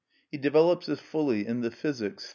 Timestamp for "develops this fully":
0.39-1.45